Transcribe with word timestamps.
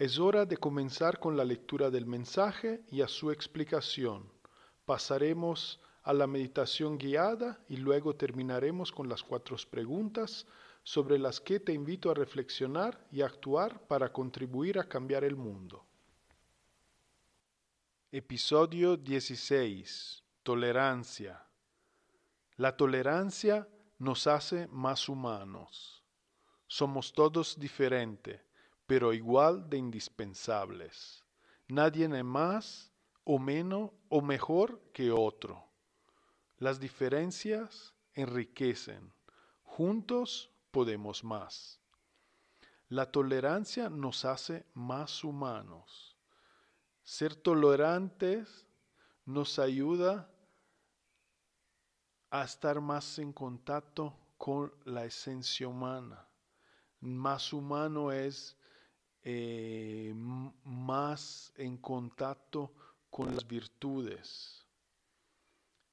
Es 0.00 0.18
hora 0.18 0.46
de 0.46 0.56
comenzar 0.56 1.20
con 1.20 1.36
la 1.36 1.44
lectura 1.44 1.90
del 1.90 2.06
mensaje 2.06 2.82
y 2.90 3.02
a 3.02 3.06
su 3.06 3.30
explicación. 3.30 4.32
Pasaremos 4.86 5.78
a 6.04 6.14
la 6.14 6.26
meditación 6.26 6.96
guiada 6.96 7.62
y 7.68 7.76
luego 7.76 8.16
terminaremos 8.16 8.92
con 8.92 9.10
las 9.10 9.22
cuatro 9.22 9.58
preguntas 9.70 10.46
sobre 10.84 11.18
las 11.18 11.38
que 11.38 11.60
te 11.60 11.74
invito 11.74 12.10
a 12.10 12.14
reflexionar 12.14 13.06
y 13.12 13.20
actuar 13.20 13.86
para 13.88 14.10
contribuir 14.10 14.78
a 14.78 14.88
cambiar 14.88 15.22
el 15.22 15.36
mundo. 15.36 15.84
Episodio 18.10 18.96
16. 18.96 20.24
Tolerancia. 20.42 21.44
La 22.56 22.74
tolerancia 22.74 23.68
nos 23.98 24.26
hace 24.26 24.66
más 24.68 25.10
humanos. 25.10 26.02
Somos 26.66 27.12
todos 27.12 27.60
diferentes 27.60 28.40
pero 28.90 29.12
igual 29.12 29.70
de 29.70 29.76
indispensables. 29.76 31.22
Nadie 31.68 32.06
es 32.06 32.24
más 32.24 32.90
o 33.22 33.38
menos 33.38 33.92
o 34.08 34.20
mejor 34.20 34.80
que 34.92 35.12
otro. 35.12 35.64
Las 36.58 36.80
diferencias 36.80 37.94
enriquecen. 38.14 39.12
Juntos 39.62 40.50
podemos 40.72 41.22
más. 41.22 41.78
La 42.88 43.12
tolerancia 43.12 43.88
nos 43.88 44.24
hace 44.24 44.66
más 44.74 45.22
humanos. 45.22 46.16
Ser 47.04 47.36
tolerantes 47.36 48.66
nos 49.24 49.60
ayuda 49.60 50.28
a 52.28 52.42
estar 52.42 52.80
más 52.80 53.20
en 53.20 53.32
contacto 53.32 54.18
con 54.36 54.74
la 54.84 55.04
esencia 55.04 55.68
humana. 55.68 56.26
Más 56.98 57.52
humano 57.52 58.10
es 58.10 58.56
eh, 59.22 60.12
más 60.64 61.52
en 61.56 61.76
contacto 61.76 62.72
con 63.10 63.34
las 63.34 63.46
virtudes, 63.46 64.66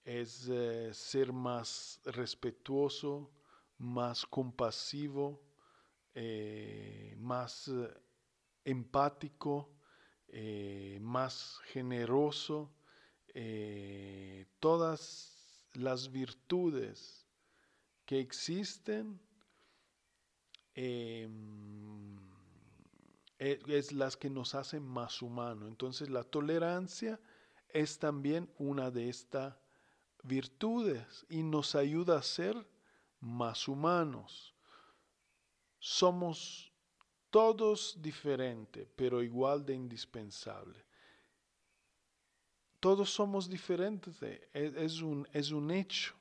es 0.05 0.47
eh, 0.47 0.93
ser 0.93 1.33
más 1.33 1.99
respetuoso, 2.05 3.29
más 3.77 4.25
compasivo, 4.25 5.41
eh, 6.16 7.16
más 7.19 7.69
empático, 8.63 9.73
más 11.01 11.59
generoso, 11.66 12.71
todas 14.59 15.37
las 15.73 16.11
virtudes 16.11 17.25
que 18.05 18.19
existen 18.19 19.19
em, 20.73 22.16
es 23.39 23.91
las 23.91 24.17
que 24.17 24.29
nos 24.29 24.55
hacen 24.55 24.83
más 24.83 25.21
humanos. 25.21 25.67
Entonces 25.67 26.09
la 26.09 26.23
tolerancia 26.23 27.19
es 27.69 27.99
también 27.99 28.51
una 28.57 28.91
de 28.91 29.09
estas 29.09 29.55
virtudes 30.23 31.25
y 31.29 31.43
nos 31.43 31.75
ayuda 31.75 32.17
a 32.17 32.23
ser 32.23 32.67
más 33.19 33.67
humanos. 33.67 34.55
Somos 35.79 36.73
todos 37.29 38.01
diferentes, 38.01 38.87
pero 38.95 39.21
igual 39.21 39.65
de 39.65 39.75
indispensables. 39.75 40.83
Todos 42.79 43.09
somos 43.09 43.49
diferentes, 43.49 44.17
es 44.53 45.01
un, 45.01 45.27
es 45.33 45.51
un 45.51 45.71
hecho. 45.71 46.13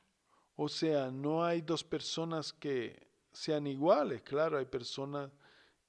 O 0.56 0.68
sea, 0.68 1.10
no 1.10 1.44
hay 1.44 1.60
dos 1.60 1.84
personas 1.84 2.52
que 2.52 3.08
sean 3.32 3.66
iguales. 3.66 4.22
Claro, 4.22 4.56
hay 4.56 4.64
personas 4.64 5.30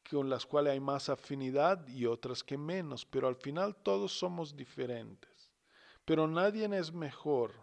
con 0.09 0.29
las 0.29 0.45
cuales 0.45 0.73
hay 0.73 0.79
más 0.79 1.09
afinidad 1.09 1.87
y 1.87 2.05
otras 2.05 2.43
que 2.43 2.57
menos, 2.57 3.05
pero 3.05 3.27
al 3.27 3.35
final 3.35 3.75
todos 3.75 4.17
somos 4.17 4.55
diferentes. 4.55 5.51
Pero 6.05 6.27
nadie 6.27 6.65
es 6.77 6.93
mejor, 6.93 7.53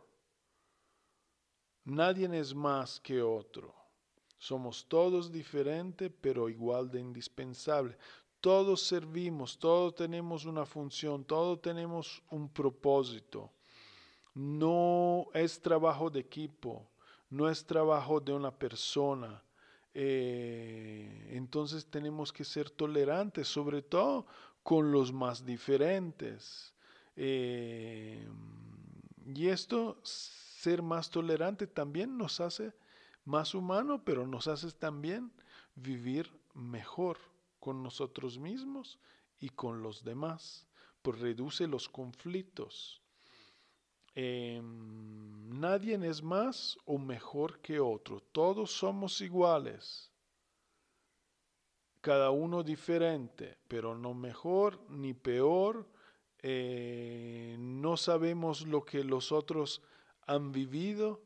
nadie 1.84 2.28
es 2.38 2.55
más 2.55 3.00
que 3.00 3.22
otro. 3.22 3.75
Somos 4.38 4.87
todos 4.87 5.32
diferentes, 5.32 6.12
pero 6.21 6.50
igual 6.50 6.91
de 6.91 7.00
indispensables. 7.00 7.97
Todos 8.41 8.82
servimos, 8.82 9.59
todos 9.59 9.94
tenemos 9.94 10.44
una 10.44 10.66
función, 10.66 11.25
todos 11.25 11.62
tenemos 11.62 12.22
un 12.31 12.50
propósito. 12.50 13.50
No 14.34 15.28
es 15.32 15.62
trabajo 15.62 16.11
de 16.11 16.21
equipo, 16.21 16.91
no 17.31 17.49
es 17.49 17.65
trabajo 17.65 18.21
de 18.21 18.34
una 18.34 18.50
persona 18.50 19.44
eh, 19.94 21.28
entonces 21.31 21.87
tenemos 21.87 22.32
que 22.32 22.44
ser 22.44 22.69
tolerantes, 22.69 23.47
sobre 23.47 23.81
todo 23.81 24.27
con 24.62 24.91
los 24.91 25.12
más 25.12 25.44
diferentes. 25.47 26.75
Eh, 27.16 28.28
y 29.27 29.49
esto, 29.49 30.00
ser 30.03 30.82
más 30.82 31.10
tolerante 31.10 31.66
también 31.66 32.19
nos 32.19 32.41
hace 32.41 32.75
más 33.25 33.55
humano, 33.55 34.03
pero 34.05 34.27
nos 34.27 34.49
hace 34.49 34.71
también 34.72 35.32
vivir 35.77 36.31
mejor 36.55 37.19
con 37.61 37.82
nosotros 37.82 38.38
mismos 38.38 38.99
y 39.38 39.50
con 39.50 39.82
los 39.82 40.05
demás, 40.05 40.66
pues 41.03 41.21
reduce 41.21 41.66
los 41.66 41.88
conflictos. 41.88 43.04
Em, 44.14 45.50
nadie 45.58 45.94
es 46.06 46.22
más 46.22 46.78
o 46.84 46.99
mejor 46.99 47.61
que 47.61 47.81
otro, 47.81 48.20
todos 48.20 48.70
somos 48.70 49.20
iguales, 49.20 50.12
cada 52.00 52.31
uno 52.31 52.62
diferente, 52.62 53.58
pero 53.66 53.96
no 53.96 54.14
mejor 54.14 54.78
ni 54.90 55.14
peor, 55.14 55.88
eh, 56.38 57.56
no 57.58 57.96
sabemos 57.96 58.66
lo 58.66 58.84
que 58.84 59.02
los 59.02 59.32
otros 59.32 59.82
han 60.26 60.52
vivido 60.52 61.22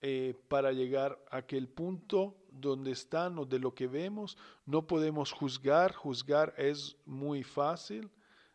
eh, 0.00 0.34
para 0.48 0.72
llegar 0.72 1.18
a 1.30 1.38
aquel 1.38 1.68
punto 1.68 2.36
donde 2.50 2.92
están 2.92 3.38
o 3.38 3.44
de 3.44 3.58
lo 3.58 3.74
que 3.74 3.86
vemos, 3.86 4.38
no 4.64 4.86
podemos 4.86 5.32
juzgar, 5.32 5.92
juzgar 5.92 6.54
es 6.56 6.96
muy 7.04 7.42
fácil, 7.42 8.10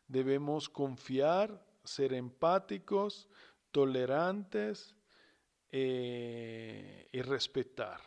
debemos 0.07 0.69
confiar, 0.69 1.62
ser 1.83 2.13
empáticos, 2.13 3.27
tolerantes 3.71 4.95
eh, 5.71 7.07
y 7.12 7.21
respetar. 7.21 8.00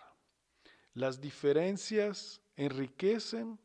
Las 0.95 1.21
diferencias 1.21 2.41
enriquecen, 2.57 3.59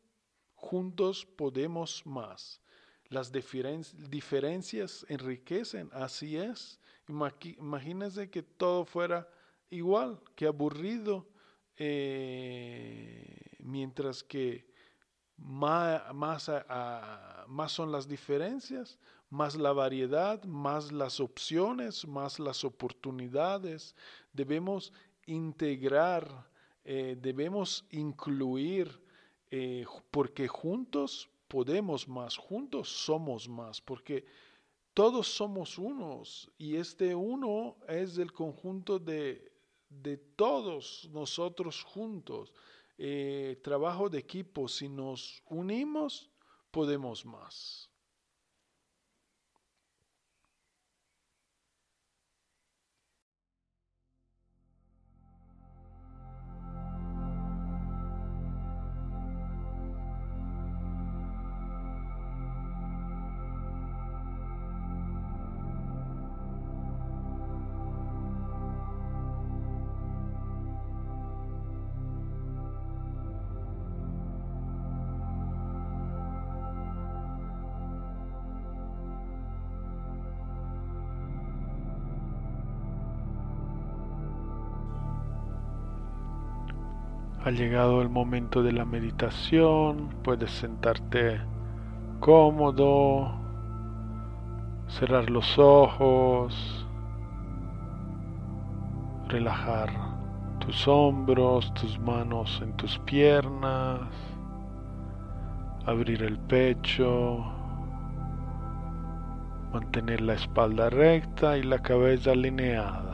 juntos 0.55 1.25
podemos 1.25 2.05
más. 2.05 2.61
las 3.09 3.31
diferencias 3.31 5.05
enriquecen, 5.07 5.89
así 5.94 6.38
es. 6.38 6.79
Imagínense 7.07 8.29
que 8.29 8.43
todo 8.43 8.83
fuera 8.83 9.29
igual, 9.69 10.19
que 10.35 10.45
aburrido, 10.45 11.25
eh, 11.77 13.55
mientras 13.59 14.23
que 14.23 14.67
más, 15.38 16.13
más, 16.13 16.51
más 17.47 17.71
son 17.71 17.91
las 17.91 18.07
diferencias, 18.07 19.00
más 19.29 19.56
la 19.56 19.74
variedad, 19.74 20.44
más 20.44 20.91
las 20.91 21.19
opciones, 21.19 22.07
más 22.07 22.39
las 22.39 22.63
oportunidades. 22.63 23.95
Debemos 24.33 24.94
integrar, 25.25 26.50
eh, 26.85 27.18
debemos 27.19 27.85
incluir, 27.91 29.01
eh, 29.51 29.85
porque 30.12 30.47
juntos 30.47 31.29
podemos 31.47 32.07
más, 32.07 32.38
juntos 32.38 32.89
somos 32.89 33.47
más, 33.47 33.81
porque 33.81 34.25
todos 34.94 35.27
somos 35.27 35.77
unos 35.77 36.50
y 36.57 36.75
este 36.75 37.13
uno 37.13 37.77
es 37.88 38.18
el 38.18 38.33
conjunto 38.33 38.97
de, 38.97 39.51
de 39.89 40.18
todos 40.18 41.09
nosotros 41.12 41.83
juntos. 41.83 42.53
Eh, 42.97 43.59
trabajo 43.63 44.09
de 44.09 44.18
equipo, 44.18 44.68
si 44.68 44.89
nos 44.89 45.44
unimos, 45.50 46.31
podemos 46.71 47.24
más. 47.25 47.91
Ha 87.47 87.51
llegado 87.51 88.01
el 88.01 88.09
momento 88.09 88.61
de 88.61 88.73
la 88.73 88.83
meditación, 88.83 90.09
puedes 90.21 90.51
sentarte 90.51 91.39
cómodo, 92.19 93.39
cerrar 94.89 95.29
los 95.29 95.57
ojos, 95.57 96.85
relajar 99.29 99.89
tus 100.59 100.89
hombros, 100.89 101.73
tus 101.75 101.97
manos 101.99 102.59
en 102.61 102.75
tus 102.75 102.99
piernas, 102.99 104.01
abrir 105.85 106.23
el 106.23 106.38
pecho, 106.38 107.45
mantener 109.71 110.19
la 110.19 110.33
espalda 110.33 110.89
recta 110.89 111.57
y 111.57 111.63
la 111.63 111.79
cabeza 111.79 112.31
alineada. 112.31 113.06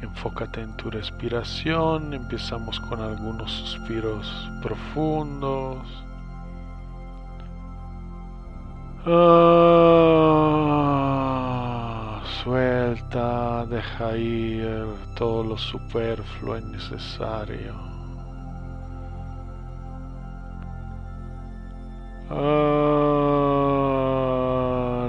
Enfócate 0.00 0.60
en 0.60 0.76
tu 0.76 0.90
respiración. 0.90 2.12
Empezamos 2.12 2.78
con 2.80 3.00
algunos 3.00 3.50
suspiros 3.50 4.50
profundos. 4.62 5.78
Ah, 9.08 9.86
suelta, 12.42 13.64
deja 13.66 14.16
ir 14.16 14.84
todo 15.14 15.44
lo 15.44 15.56
superfluo 15.56 16.58
y 16.58 16.64
necesario. 16.64 17.74
Ah, 22.28 22.66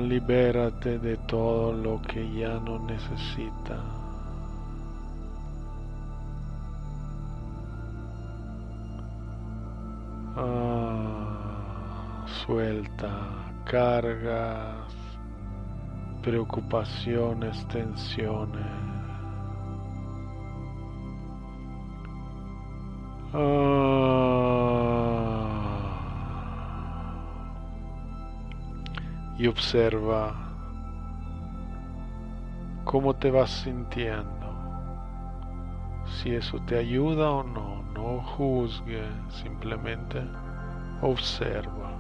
libérate 0.04 1.00
de 1.00 1.18
todo 1.18 1.74
lo 1.74 2.00
que 2.04 2.32
ya 2.32 2.60
no 2.60 2.78
necesitas. 2.78 3.97
Cargas, 13.70 14.96
preocupaciones, 16.22 17.68
tensiones. 17.68 18.66
Ah, 23.34 23.68
y 29.38 29.48
observa 29.48 30.34
cómo 32.86 33.14
te 33.16 33.30
vas 33.32 33.52
sintiendo, 33.52 34.26
si 36.06 36.34
eso 36.34 36.60
te 36.66 36.78
ayuda 36.78 37.30
o 37.32 37.44
no 37.44 37.78
no 37.98 38.22
juzgue, 38.22 39.04
simplemente 39.30 40.22
observa. 41.02 41.97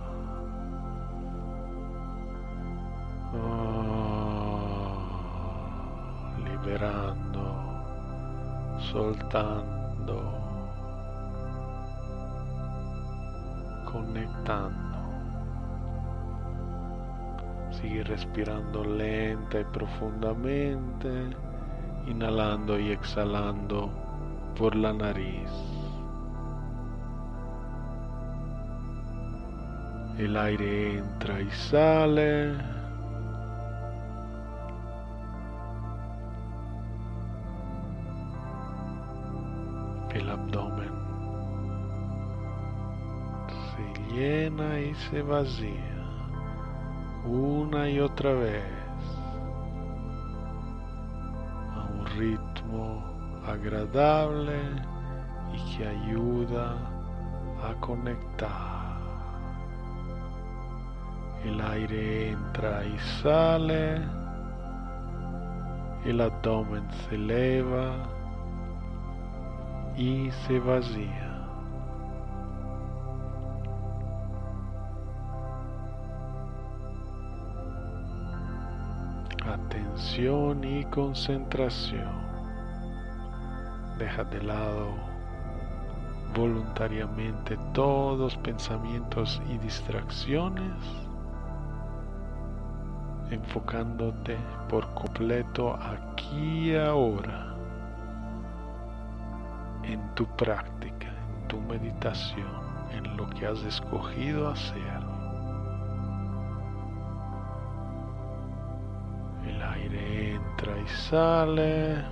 Soltando, 9.27 10.33
conectando. 13.91 14.97
Sigue 17.71 18.03
respirando 18.03 18.83
lenta 18.83 19.59
y 19.59 19.63
profundamente, 19.65 21.29
inhalando 22.07 22.79
y 22.79 22.91
exhalando 22.91 23.89
por 24.57 24.75
la 24.75 24.93
nariz. 24.93 25.51
El 30.17 30.35
aire 30.35 30.97
entra 30.97 31.39
y 31.41 31.51
sale. 31.51 32.76
Se 44.95 45.21
vacía 45.21 45.97
una 47.25 47.89
y 47.89 47.99
otra 47.99 48.33
vez 48.33 48.63
a 51.75 51.87
un 51.93 52.05
ritmo 52.17 53.03
agradable 53.45 54.59
y 55.53 55.77
que 55.77 55.87
ayuda 55.87 56.75
a 57.63 57.73
conectar. 57.79 58.97
El 61.43 61.61
aire 61.61 62.31
entra 62.31 62.83
y 62.85 62.97
sale. 63.21 64.01
El 66.05 66.21
abdomen 66.21 66.87
se 66.91 67.15
eleva 67.15 67.95
y 69.95 70.31
se 70.45 70.59
vacía. 70.59 71.26
Atención 79.97 80.63
y 80.63 80.85
concentración. 80.85 82.21
Deja 83.97 84.23
de 84.25 84.43
lado 84.43 84.93
voluntariamente 86.35 87.57
todos 87.73 88.37
pensamientos 88.37 89.41
y 89.49 89.57
distracciones 89.57 90.75
enfocándote 93.31 94.37
por 94.69 94.87
completo 94.93 95.73
aquí 95.73 96.73
y 96.73 96.75
ahora 96.75 97.55
en 99.81 100.13
tu 100.13 100.27
práctica, 100.35 101.07
en 101.07 101.47
tu 101.47 101.59
meditación, 101.61 102.45
en 102.91 103.17
lo 103.17 103.27
que 103.31 103.47
has 103.47 103.63
escogido 103.63 104.47
hacer. 104.49 105.06
Sale, 110.87 112.03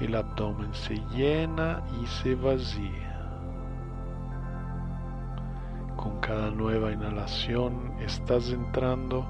El 0.00 0.14
abdomen 0.14 0.72
se 0.74 0.96
llena 1.14 1.82
y 2.02 2.06
se 2.06 2.34
vacía. 2.34 3.18
Con 5.96 6.20
cada 6.20 6.50
nueva 6.50 6.92
inhalación 6.92 7.94
estás 8.00 8.50
entrando 8.50 9.26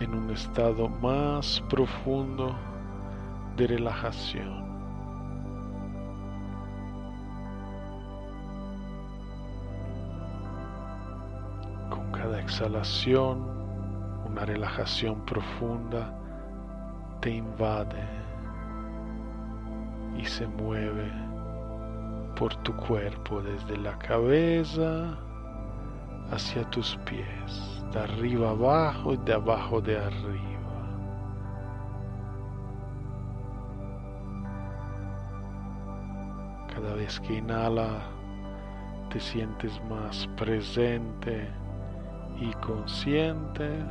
en 0.00 0.14
un 0.14 0.30
estado 0.30 0.88
más 0.88 1.62
profundo 1.68 2.56
de 3.56 3.66
relajación. 3.68 4.68
Con 11.88 12.10
cada 12.10 12.40
exhalación, 12.40 13.46
una 14.26 14.44
relajación 14.44 15.24
profunda 15.24 16.19
te 17.20 17.30
invade 17.30 18.02
y 20.16 20.24
se 20.24 20.46
mueve 20.46 21.10
por 22.36 22.54
tu 22.62 22.74
cuerpo 22.76 23.42
desde 23.42 23.76
la 23.76 23.98
cabeza 23.98 25.18
hacia 26.32 26.64
tus 26.70 26.96
pies, 27.04 27.84
de 27.92 27.98
arriba 28.00 28.50
abajo 28.50 29.14
y 29.14 29.16
de 29.18 29.34
abajo 29.34 29.80
de 29.80 29.98
arriba. 29.98 30.50
Cada 36.74 36.94
vez 36.94 37.20
que 37.20 37.34
inhala, 37.34 38.00
te 39.10 39.20
sientes 39.20 39.78
más 39.90 40.26
presente 40.36 41.50
y 42.40 42.52
consciente. 42.54 43.84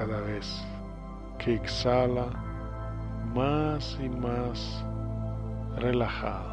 Cada 0.00 0.22
vez 0.22 0.64
que 1.38 1.56
exhala, 1.56 2.30
más 3.34 3.98
y 4.02 4.08
más 4.08 4.82
relajado. 5.76 6.49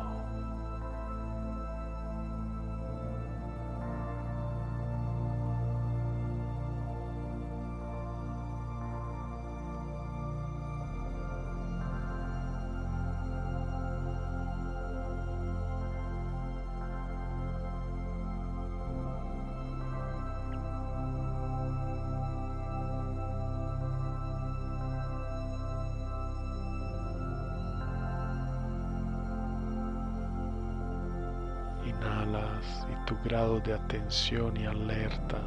Y 32.92 33.06
tu 33.06 33.16
grado 33.24 33.60
de 33.60 33.74
atención 33.74 34.56
y 34.58 34.66
alerta 34.66 35.38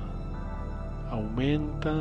aumenta. 1.11 1.93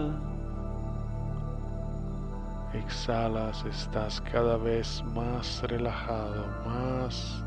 Exhalas, 2.74 3.66
estás 3.66 4.22
cada 4.22 4.56
vez 4.58 5.04
más 5.16 5.63
relajado, 5.63 6.46
más 6.66 7.44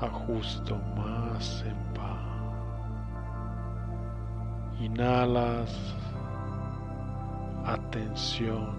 a 0.00 0.08
justo, 0.08 0.78
más 0.94 1.64
en 1.66 1.94
paz. 1.94 2.18
Inhalas, 4.78 5.94
atención, 7.64 8.74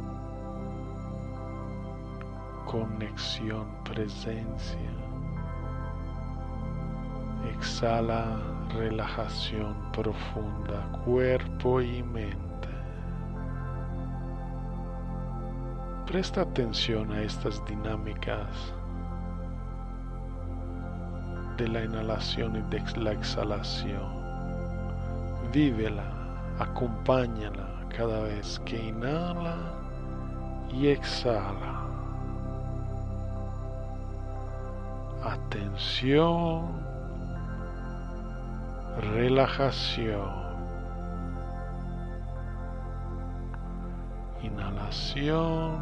conexión, 2.65 3.65
presencia. 3.83 5.02
Exhala 7.57 8.39
relajación 8.75 9.75
profunda, 9.91 10.87
cuerpo 11.05 11.81
y 11.81 12.01
mente. 12.01 12.69
Presta 16.07 16.41
atención 16.41 17.11
a 17.11 17.21
estas 17.21 17.63
dinámicas 17.65 18.73
de 21.57 21.67
la 21.67 21.83
inhalación 21.83 22.55
y 22.55 22.61
de 22.69 22.83
la 22.99 23.11
exhalación. 23.11 24.23
Vívela, 25.51 26.11
acompáñala 26.59 27.69
cada 27.95 28.21
vez 28.23 28.59
que 28.65 28.87
inhala 28.89 29.57
y 30.71 30.87
exhala. 30.87 31.83
Atención 35.23 36.92
relajación. 39.03 40.43
Inhalación, 44.41 45.81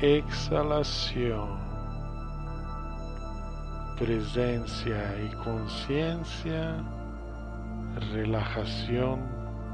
exhalación, 0.00 1.58
presencia 3.98 5.02
y 5.20 5.34
conciencia, 5.36 6.76
relajación 8.12 9.20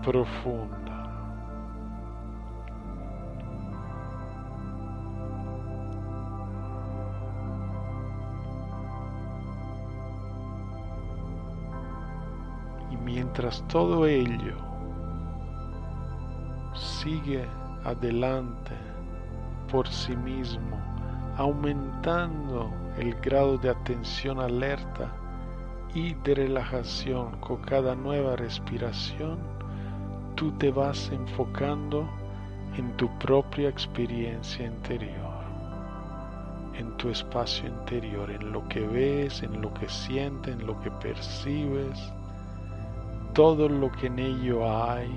profunda. 0.03 0.80
Mientras 13.31 13.63
todo 13.69 14.07
ello 14.07 14.57
sigue 16.75 17.47
adelante 17.85 18.75
por 19.71 19.87
sí 19.87 20.17
mismo, 20.17 20.77
aumentando 21.37 22.73
el 22.99 23.15
grado 23.21 23.57
de 23.57 23.71
atención 23.71 24.41
alerta 24.41 25.13
y 25.95 26.15
de 26.15 26.35
relajación 26.35 27.39
con 27.39 27.59
cada 27.63 27.95
nueva 27.95 28.35
respiración, 28.35 29.39
tú 30.35 30.51
te 30.59 30.73
vas 30.73 31.09
enfocando 31.13 32.11
en 32.77 32.97
tu 32.97 33.09
propia 33.21 33.69
experiencia 33.69 34.67
interior, 34.67 35.45
en 36.75 36.97
tu 36.97 37.11
espacio 37.11 37.69
interior, 37.69 38.29
en 38.29 38.51
lo 38.51 38.67
que 38.67 38.81
ves, 38.81 39.45
en 39.45 39.63
lo 39.63 39.73
que 39.73 39.89
sientes, 39.89 40.53
en 40.53 40.67
lo 40.67 40.81
que 40.81 40.91
percibes 40.91 42.13
todo 43.41 43.71
lo 43.71 43.91
que 43.91 44.09
en 44.09 44.19
ello 44.19 44.71
hay 44.71 45.09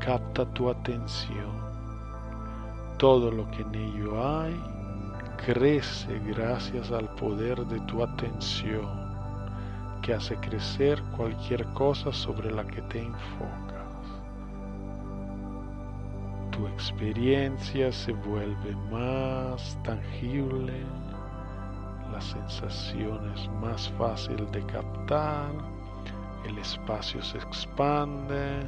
capta 0.00 0.44
tu 0.46 0.68
atención. 0.68 1.54
Todo 2.98 3.30
lo 3.30 3.48
que 3.52 3.62
en 3.62 3.72
ello 3.72 4.40
hay 4.40 4.60
crece 5.36 6.18
gracias 6.26 6.90
al 6.90 7.08
poder 7.14 7.64
de 7.66 7.78
tu 7.82 8.02
atención 8.02 8.88
que 10.02 10.12
hace 10.12 10.34
crecer 10.38 11.00
cualquier 11.16 11.64
cosa 11.66 12.12
sobre 12.12 12.50
la 12.50 12.64
que 12.64 12.82
te 12.82 13.00
enfocas. 13.00 14.02
Tu 16.50 16.66
experiencia 16.66 17.92
se 17.92 18.10
vuelve 18.10 18.74
más 18.90 19.78
tangible, 19.84 20.82
la 22.10 22.20
sensación 22.20 23.32
es 23.36 23.48
más 23.60 23.88
fácil 23.90 24.50
de 24.50 24.66
captar 24.66 25.71
el 26.44 26.58
espacio 26.58 27.22
se 27.22 27.38
expande 27.38 28.66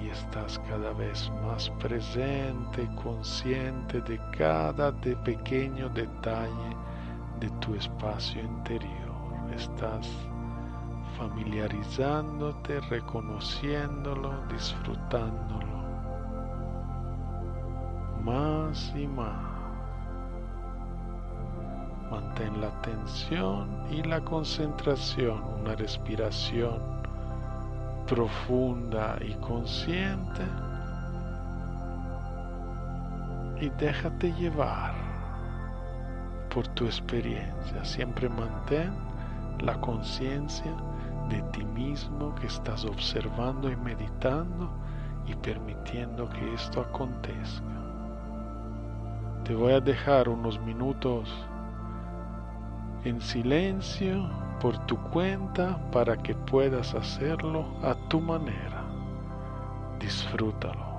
y 0.00 0.08
estás 0.08 0.58
cada 0.68 0.92
vez 0.92 1.30
más 1.42 1.70
presente 1.78 2.88
consciente 3.02 4.00
de 4.02 4.20
cada 4.36 4.90
de 4.92 5.14
pequeño 5.16 5.88
detalle 5.90 6.76
de 7.38 7.50
tu 7.60 7.74
espacio 7.74 8.42
interior. 8.42 8.90
Estás 9.54 10.08
familiarizándote, 11.18 12.80
reconociéndolo, 12.80 14.32
disfrutándolo 14.48 15.80
más 18.22 18.92
y 18.94 19.06
más. 19.06 19.49
Mantén 22.10 22.60
la 22.60 22.68
atención 22.68 23.68
y 23.90 24.02
la 24.02 24.20
concentración, 24.20 25.42
una 25.60 25.76
respiración 25.76 26.80
profunda 28.06 29.16
y 29.20 29.34
consciente. 29.34 30.42
Y 33.60 33.68
déjate 33.78 34.32
llevar 34.32 34.94
por 36.52 36.66
tu 36.68 36.86
experiencia. 36.86 37.84
Siempre 37.84 38.28
mantén 38.28 38.92
la 39.60 39.80
conciencia 39.80 40.74
de 41.28 41.40
ti 41.52 41.64
mismo 41.64 42.34
que 42.34 42.48
estás 42.48 42.84
observando 42.84 43.70
y 43.70 43.76
meditando 43.76 44.68
y 45.26 45.34
permitiendo 45.36 46.28
que 46.28 46.54
esto 46.54 46.80
acontezca. 46.80 47.64
Te 49.44 49.54
voy 49.54 49.72
a 49.72 49.80
dejar 49.80 50.28
unos 50.28 50.60
minutos 50.60 51.28
en 53.04 53.20
silencio 53.20 54.28
por 54.60 54.78
tu 54.86 54.96
cuenta 55.10 55.78
para 55.90 56.16
que 56.16 56.34
puedas 56.34 56.94
hacerlo 56.94 57.66
a 57.82 57.94
tu 58.08 58.20
manera. 58.20 58.84
Disfrútalo. 59.98 60.89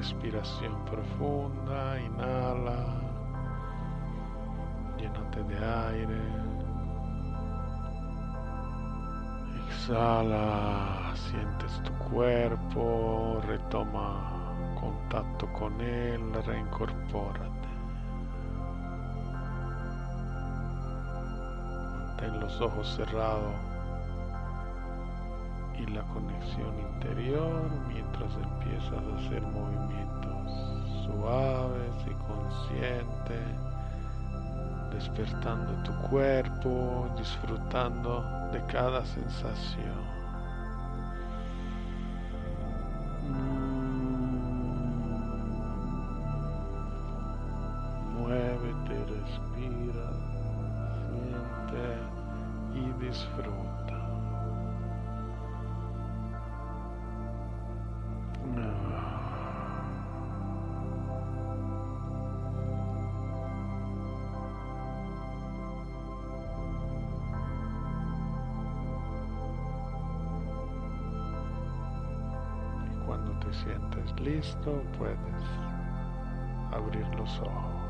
Respiración 0.00 0.82
profunda, 0.86 2.00
inhala, 2.00 2.86
llénate 4.96 5.42
de 5.42 5.58
aire, 5.90 6.22
exhala, 9.66 11.12
sientes 11.14 11.82
tu 11.82 11.92
cuerpo, 12.08 13.42
retoma 13.46 14.54
contacto 14.80 15.52
con 15.52 15.78
él, 15.82 16.32
reincorpórate. 16.46 17.68
Mantén 22.06 22.40
los 22.40 22.58
ojos 22.62 22.88
cerrados 22.96 23.69
y 25.80 25.86
la 25.92 26.02
conexión 26.02 26.78
interior 26.94 27.70
mientras 27.88 28.34
empiezas 28.36 28.92
a 28.92 29.16
hacer 29.16 29.42
movimientos 29.42 30.30
suaves 31.06 31.94
y 32.06 32.14
conscientes, 32.26 33.40
despertando 34.92 35.72
tu 35.82 35.92
cuerpo, 36.08 37.08
disfrutando 37.16 38.24
de 38.52 38.64
cada 38.66 39.04
sensación. 39.06 40.19
Sientes 73.64 74.20
listo, 74.20 74.82
puedes 74.98 75.18
abrir 76.72 77.06
los 77.16 77.38
ojos. 77.40 77.80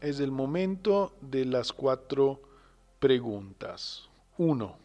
Es 0.00 0.18
el 0.18 0.32
momento 0.32 1.14
de 1.20 1.44
las 1.44 1.74
cuatro 1.74 2.40
preguntas. 2.98 4.08
Uno, 4.38 4.78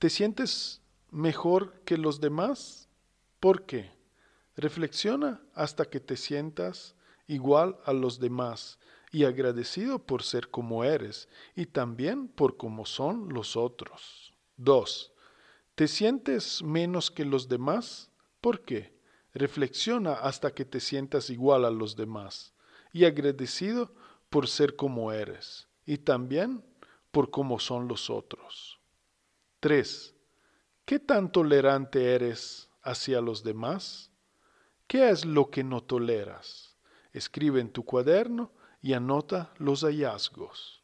¿te 0.00 0.10
sientes 0.10 0.82
mejor 1.12 1.74
que 1.84 1.96
los 1.96 2.20
demás? 2.20 2.88
¿Por 3.38 3.62
qué? 3.66 3.95
Reflexiona 4.56 5.42
hasta 5.54 5.84
que 5.84 6.00
te 6.00 6.16
sientas 6.16 6.94
igual 7.26 7.78
a 7.84 7.92
los 7.92 8.18
demás 8.18 8.78
y 9.12 9.24
agradecido 9.24 9.98
por 9.98 10.22
ser 10.22 10.48
como 10.48 10.84
eres 10.84 11.28
y 11.54 11.66
también 11.66 12.28
por 12.28 12.56
cómo 12.56 12.86
son 12.86 13.28
los 13.32 13.56
otros. 13.56 14.34
2. 14.56 15.12
¿Te 15.74 15.88
sientes 15.88 16.62
menos 16.62 17.10
que 17.10 17.24
los 17.24 17.48
demás? 17.48 18.10
¿Por 18.40 18.62
qué? 18.62 18.96
Reflexiona 19.34 20.14
hasta 20.14 20.54
que 20.54 20.64
te 20.64 20.80
sientas 20.80 21.28
igual 21.28 21.66
a 21.66 21.70
los 21.70 21.94
demás 21.94 22.54
y 22.92 23.04
agradecido 23.04 23.92
por 24.30 24.48
ser 24.48 24.74
como 24.74 25.12
eres 25.12 25.68
y 25.84 25.98
también 25.98 26.64
por 27.10 27.30
cómo 27.30 27.60
son 27.60 27.88
los 27.88 28.08
otros. 28.08 28.80
3. 29.60 30.14
¿Qué 30.86 30.98
tan 30.98 31.30
tolerante 31.30 32.14
eres 32.14 32.70
hacia 32.82 33.20
los 33.20 33.42
demás? 33.42 34.10
¿Qué 34.86 35.10
es 35.10 35.24
lo 35.24 35.50
que 35.50 35.64
no 35.64 35.82
toleras? 35.82 36.76
Escribe 37.12 37.60
en 37.60 37.70
tu 37.70 37.84
cuaderno 37.84 38.52
y 38.80 38.92
anota 38.92 39.52
los 39.58 39.82
hallazgos. 39.82 40.82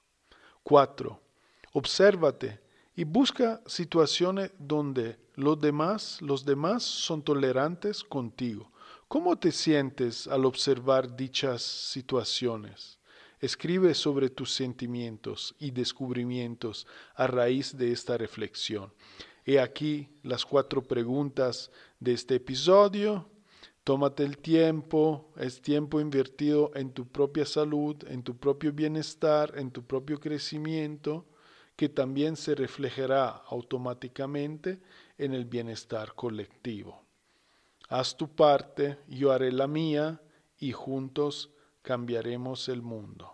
4. 0.64 1.20
Obsérvate 1.72 2.60
y 2.96 3.04
busca 3.04 3.62
situaciones 3.66 4.50
donde 4.58 5.18
los 5.34 5.60
demás, 5.60 6.20
los 6.20 6.44
demás 6.44 6.82
son 6.82 7.22
tolerantes 7.22 8.02
contigo. 8.02 8.72
¿Cómo 9.08 9.38
te 9.38 9.52
sientes 9.52 10.26
al 10.26 10.44
observar 10.44 11.14
dichas 11.14 11.62
situaciones? 11.62 12.98
Escribe 13.40 13.94
sobre 13.94 14.30
tus 14.30 14.52
sentimientos 14.52 15.54
y 15.58 15.70
descubrimientos 15.70 16.86
a 17.14 17.26
raíz 17.26 17.76
de 17.76 17.92
esta 17.92 18.16
reflexión. 18.16 18.92
He 19.44 19.58
aquí 19.58 20.08
las 20.22 20.46
cuatro 20.46 20.82
preguntas 20.82 21.70
de 21.98 22.12
este 22.12 22.36
episodio. 22.36 23.28
Tómate 23.84 24.22
el 24.22 24.38
tiempo, 24.38 25.32
es 25.36 25.60
tiempo 25.60 26.00
invertido 26.00 26.70
en 26.74 26.92
tu 26.92 27.08
propia 27.08 27.44
salud, 27.44 27.96
en 28.06 28.22
tu 28.22 28.36
propio 28.36 28.72
bienestar, 28.72 29.58
en 29.58 29.72
tu 29.72 29.84
propio 29.84 30.20
crecimiento, 30.20 31.26
que 31.74 31.88
también 31.88 32.36
se 32.36 32.54
reflejará 32.54 33.28
automáticamente 33.28 34.80
en 35.18 35.34
el 35.34 35.46
bienestar 35.46 36.14
colectivo. 36.14 37.02
Haz 37.88 38.16
tu 38.16 38.28
parte, 38.28 38.98
yo 39.08 39.32
haré 39.32 39.50
la 39.50 39.66
mía 39.66 40.22
y 40.58 40.70
juntos 40.70 41.50
cambiaremos 41.82 42.68
el 42.68 42.82
mundo. 42.82 43.32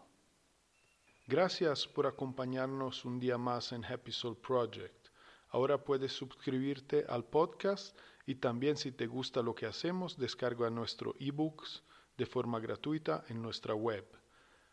Gracias 1.26 1.86
por 1.86 2.06
acompañarnos 2.06 3.04
un 3.04 3.20
día 3.20 3.36
más 3.36 3.72
en 3.72 3.84
Happy 3.84 4.12
Soul 4.12 4.38
Project. 4.38 5.08
Ahora 5.50 5.84
puedes 5.84 6.12
suscribirte 6.12 7.04
al 7.06 7.24
podcast 7.24 7.98
y 8.28 8.34
también 8.34 8.76
si 8.76 8.92
te 8.92 9.06
gusta 9.06 9.40
lo 9.40 9.54
que 9.54 9.64
hacemos, 9.64 10.18
descarga 10.18 10.68
nuestro 10.68 11.14
ebooks 11.18 11.82
de 12.18 12.26
forma 12.26 12.60
gratuita 12.60 13.24
en 13.30 13.40
nuestra 13.40 13.74
web. 13.74 14.04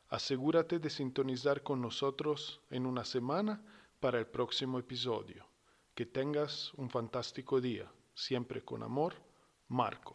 Asegúrate 0.10 0.78
de 0.78 0.89
sintonizar 0.89 1.63
con 1.63 1.82
nosotros 1.82 2.60
en 2.70 2.86
una 2.86 3.06
semana 3.06 3.63
para 4.02 4.20
el 4.20 4.28
próximo 4.28 4.78
episodio. 4.78 5.48
Que 5.94 6.06
tengas 6.06 6.74
un 6.74 6.89
fantástico 6.89 7.62
día. 7.62 7.89
Siempre 8.13 8.62
con 8.62 8.84
amor, 8.84 9.13
Marco. 9.70 10.14